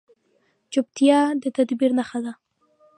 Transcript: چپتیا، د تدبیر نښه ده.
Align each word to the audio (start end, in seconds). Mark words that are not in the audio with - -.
چپتیا، 0.71 1.19
د 1.41 1.43
تدبیر 1.55 1.91
نښه 1.97 2.19
ده. 2.25 2.33